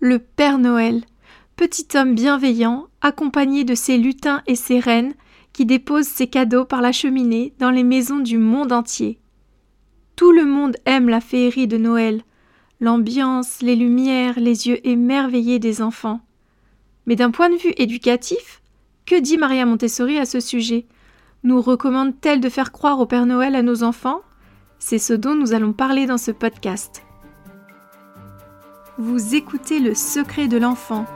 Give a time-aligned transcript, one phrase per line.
[0.00, 1.02] Le Père Noël,
[1.56, 5.14] petit homme bienveillant, accompagné de ses lutins et ses reines,
[5.52, 9.18] qui déposent ses cadeaux par la cheminée dans les maisons du monde entier.
[10.14, 12.22] Tout le monde aime la féerie de Noël,
[12.80, 16.20] l'ambiance, les lumières, les yeux émerveillés des enfants.
[17.06, 18.62] Mais d'un point de vue éducatif,
[19.04, 20.86] que dit Maria Montessori à ce sujet?
[21.42, 24.20] Nous recommande-t-elle de faire croire au Père Noël à nos enfants?
[24.78, 27.02] C'est ce dont nous allons parler dans ce podcast.
[29.00, 31.06] Vous écoutez Le Secret de l'enfant,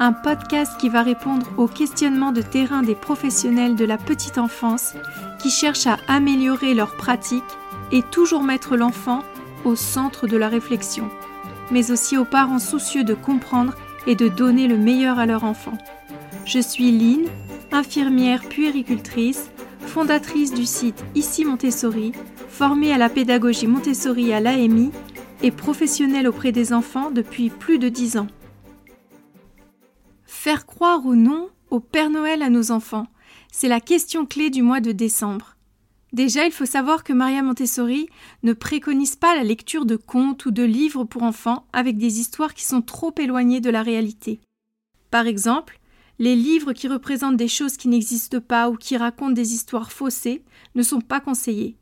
[0.00, 4.94] un podcast qui va répondre aux questionnements de terrain des professionnels de la petite enfance
[5.38, 7.44] qui cherchent à améliorer leurs pratiques
[7.92, 9.22] et toujours mettre l'enfant
[9.64, 11.08] au centre de la réflexion,
[11.70, 13.76] mais aussi aux parents soucieux de comprendre
[14.08, 15.78] et de donner le meilleur à leur enfant.
[16.44, 17.26] Je suis Lynn,
[17.70, 19.48] infirmière puéricultrice,
[19.86, 22.10] fondatrice du site Ici Montessori,
[22.48, 24.90] formée à la pédagogie Montessori à l'AMI
[25.42, 28.28] et professionnelle auprès des enfants depuis plus de dix ans.
[30.24, 33.06] Faire croire ou non au Père Noël à nos enfants,
[33.52, 35.56] c'est la question clé du mois de décembre.
[36.12, 38.08] Déjà, il faut savoir que Maria Montessori
[38.42, 42.54] ne préconise pas la lecture de contes ou de livres pour enfants avec des histoires
[42.54, 44.40] qui sont trop éloignées de la réalité.
[45.10, 45.78] Par exemple,
[46.18, 50.42] les livres qui représentent des choses qui n'existent pas ou qui racontent des histoires faussées
[50.74, 51.76] ne sont pas conseillés.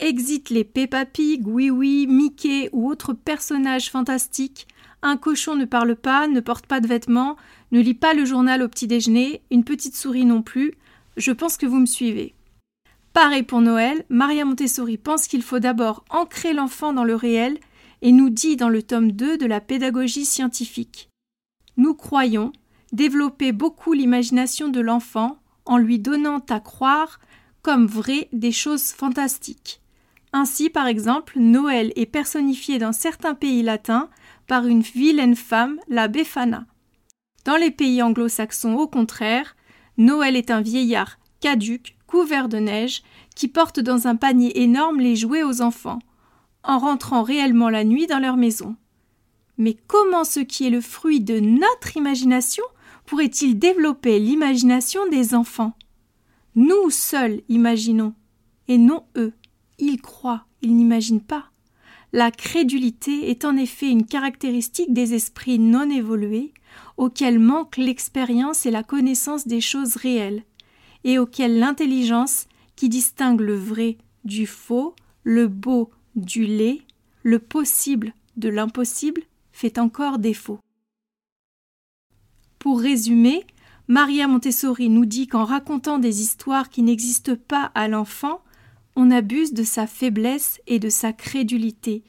[0.00, 4.66] Exit les Peppa Pig, Oui Oui, Mickey ou autres personnages fantastiques.
[5.02, 7.36] Un cochon ne parle pas, ne porte pas de vêtements,
[7.70, 10.74] ne lit pas le journal au petit déjeuner, une petite souris non plus.
[11.16, 12.34] Je pense que vous me suivez.
[13.12, 17.58] Pareil pour Noël, Maria Montessori pense qu'il faut d'abord ancrer l'enfant dans le réel
[18.02, 21.08] et nous dit dans le tome 2 de la pédagogie scientifique.
[21.76, 22.52] Nous croyons
[22.92, 27.20] développer beaucoup l'imagination de l'enfant en lui donnant à croire
[27.62, 29.80] comme vrai des choses fantastiques.
[30.36, 34.10] Ainsi, par exemple, Noël est personnifié dans certains pays latins
[34.48, 36.66] par une vilaine femme, la Befana.
[37.44, 39.54] Dans les pays anglo-saxons, au contraire,
[39.96, 43.04] Noël est un vieillard caduque, couvert de neige,
[43.36, 46.00] qui porte dans un panier énorme les jouets aux enfants,
[46.64, 48.74] en rentrant réellement la nuit dans leur maison.
[49.56, 52.64] Mais comment ce qui est le fruit de notre imagination
[53.06, 55.74] pourrait-il développer l'imagination des enfants?
[56.56, 58.14] Nous seuls imaginons,
[58.66, 59.32] et non eux.
[59.78, 61.50] Ils croient, ils n'imaginent pas.
[62.12, 66.52] La crédulité est en effet une caractéristique des esprits non évolués,
[66.96, 70.44] auxquels manquent l'expérience et la connaissance des choses réelles,
[71.02, 72.46] et auxquels l'intelligence,
[72.76, 76.82] qui distingue le vrai du faux, le beau du laid,
[77.22, 80.58] le possible de l'impossible, fait encore défaut.
[82.58, 83.44] Pour résumer,
[83.88, 88.40] Maria Montessori nous dit qu'en racontant des histoires qui n'existent pas à l'enfant,
[88.96, 92.04] on abuse de sa faiblesse et de sa crédulité.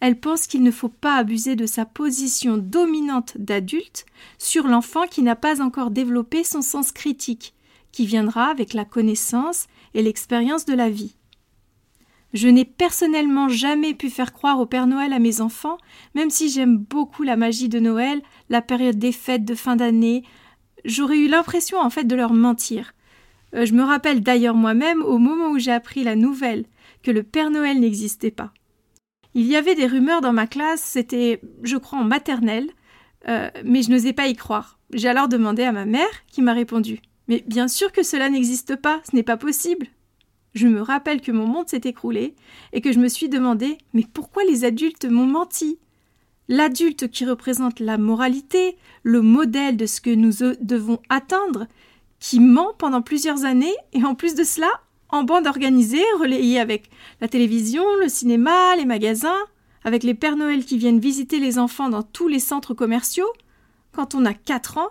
[0.00, 4.04] Elle pense qu'il ne faut pas abuser de sa position dominante d'adulte
[4.38, 7.54] sur l'enfant qui n'a pas encore développé son sens critique,
[7.92, 11.14] qui viendra avec la connaissance et l'expérience de la vie.
[12.32, 15.76] Je n'ai personnellement jamais pu faire croire au Père Noël à mes enfants,
[16.14, 20.24] même si j'aime beaucoup la magie de Noël, la période des fêtes de fin d'année.
[20.84, 22.94] J'aurais eu l'impression en fait de leur mentir.
[23.54, 26.64] Euh, je me rappelle d'ailleurs moi-même au moment où j'ai appris la nouvelle
[27.02, 28.52] que le Père Noël n'existait pas.
[29.34, 32.70] Il y avait des rumeurs dans ma classe, c'était, je crois, en maternelle,
[33.28, 34.78] euh, mais je n'osais pas y croire.
[34.92, 38.76] J'ai alors demandé à ma mère, qui m'a répondu Mais bien sûr que cela n'existe
[38.76, 39.86] pas, ce n'est pas possible.
[40.54, 42.34] Je me rappelle que mon monde s'est écroulé
[42.74, 45.78] et que je me suis demandé Mais pourquoi les adultes m'ont menti?
[46.48, 51.66] L'adulte qui représente la moralité, le modèle de ce que nous devons atteindre,
[52.22, 54.70] qui ment pendant plusieurs années et en plus de cela,
[55.08, 56.88] en bande organisée, relayée avec
[57.20, 59.40] la télévision, le cinéma, les magasins,
[59.82, 63.26] avec les Pères Noël qui viennent visiter les enfants dans tous les centres commerciaux.
[63.90, 64.90] Quand on a 4 ans,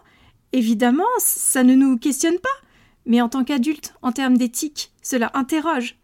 [0.52, 2.50] évidemment, ça ne nous questionne pas.
[3.06, 5.96] Mais en tant qu'adulte, en termes d'éthique, cela interroge.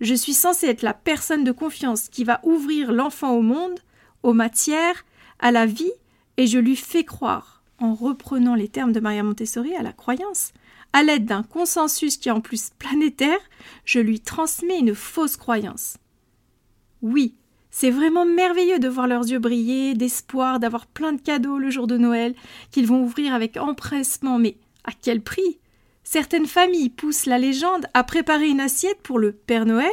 [0.00, 3.78] Je suis censée être la personne de confiance qui va ouvrir l'enfant au monde,
[4.24, 5.04] aux matières,
[5.38, 5.92] à la vie,
[6.36, 10.52] et je lui fais croire, en reprenant les termes de Maria Montessori, à la croyance,
[10.94, 13.40] à l'aide d'un consensus qui est en plus planétaire,
[13.84, 15.96] je lui transmets une fausse croyance.
[17.02, 17.34] Oui,
[17.72, 21.88] c'est vraiment merveilleux de voir leurs yeux briller, d'espoir, d'avoir plein de cadeaux le jour
[21.88, 22.36] de Noël,
[22.70, 25.58] qu'ils vont ouvrir avec empressement, mais à quel prix?
[26.04, 29.90] Certaines familles poussent la légende à préparer une assiette pour le Père Noël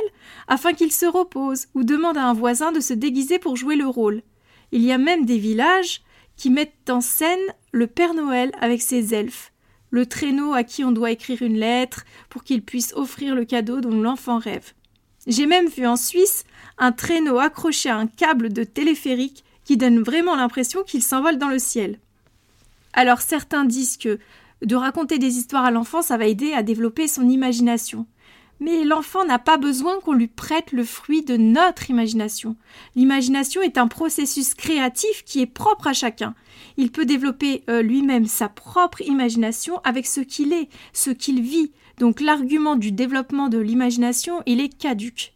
[0.47, 3.87] afin qu'il se repose ou demandent à un voisin de se déguiser pour jouer le
[3.87, 4.21] rôle.
[4.71, 6.03] Il y a même des villages
[6.35, 7.39] qui mettent en scène
[7.71, 9.50] le Père Noël avec ses elfes
[9.91, 13.81] le traîneau à qui on doit écrire une lettre pour qu'il puisse offrir le cadeau
[13.81, 14.73] dont l'enfant rêve.
[15.27, 16.45] J'ai même vu en Suisse
[16.77, 21.49] un traîneau accroché à un câble de téléphérique qui donne vraiment l'impression qu'il s'envole dans
[21.49, 21.99] le ciel.
[22.93, 24.17] Alors certains disent que
[24.63, 28.05] de raconter des histoires à l'enfant, ça va aider à développer son imagination.
[28.59, 32.55] Mais l'enfant n'a pas besoin qu'on lui prête le fruit de notre imagination.
[32.95, 36.35] L'imagination est un processus créatif qui est propre à chacun.
[36.77, 41.71] Il peut développer euh, lui-même sa propre imagination avec ce qu'il est, ce qu'il vit.
[41.97, 45.33] Donc l'argument du développement de l'imagination, il est caduque.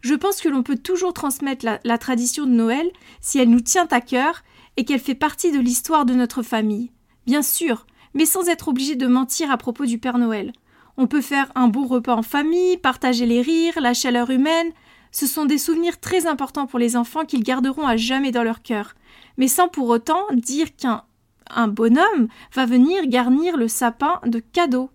[0.00, 2.90] Je pense que l'on peut toujours transmettre la tradition de Noël
[3.20, 4.42] si elle nous tient à cœur
[4.76, 6.92] et qu'elle fait partie de l'histoire de notre famille.
[7.26, 7.84] Bien sûr,
[8.14, 10.52] mais sans être obligé de mentir à propos du Père Noël.
[10.96, 14.70] On peut faire un beau repas en famille, partager les rires, la chaleur humaine.
[15.12, 18.62] Ce sont des souvenirs très importants pour les enfants qu'ils garderont à jamais dans leur
[18.62, 18.94] cœur,
[19.36, 21.02] mais sans pour autant dire qu'un
[21.50, 24.90] un bonhomme va venir garnir le sapin de cadeaux.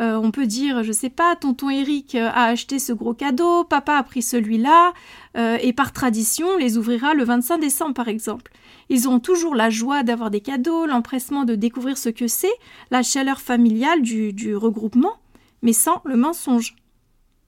[0.00, 3.94] Euh, on peut dire, je sais pas, tonton Eric a acheté ce gros cadeau, papa
[3.94, 4.92] a pris celui-là,
[5.36, 8.50] euh, et par tradition les ouvrira le 25 décembre par exemple.
[8.88, 12.52] Ils ont toujours la joie d'avoir des cadeaux, l'empressement de découvrir ce que c'est,
[12.90, 15.14] la chaleur familiale du, regroupement,
[15.62, 16.74] mais sans le mensonge.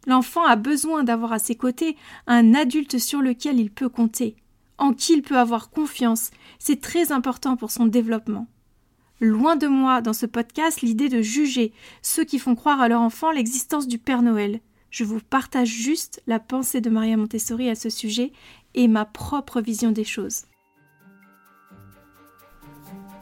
[0.06, 4.36] L'enfant a besoin d'avoir à ses côtés un adulte sur lequel il peut compter,
[4.78, 6.30] en qui il peut avoir confiance.
[6.58, 8.46] C'est très important pour son développement.
[9.20, 11.72] Loin de moi, dans ce podcast, l'idée de juger
[12.02, 14.60] ceux qui font croire à leur enfant l'existence du Père Noël.
[14.90, 18.32] Je vous partage juste la pensée de Maria Montessori à ce sujet
[18.74, 20.42] et ma propre vision des choses.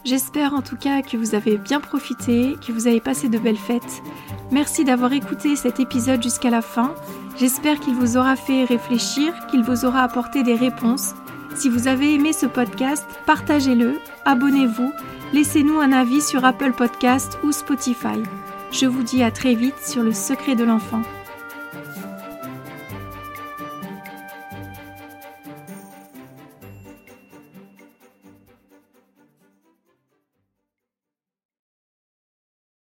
[0.04, 3.56] J'espère en tout cas que vous avez bien profité, que vous avez passé de belles
[3.56, 4.02] fêtes.
[4.52, 6.94] Merci d'avoir écouté cet épisode jusqu'à la fin.
[7.38, 11.14] J'espère qu'il vous aura fait réfléchir, qu'il vous aura apporté des réponses.
[11.54, 14.92] Si vous avez aimé ce podcast, partagez-le, abonnez-vous,
[15.32, 18.22] laissez-nous un avis sur Apple Podcast ou Spotify.
[18.72, 21.00] Je vous dis à très vite sur le secret de l'enfant.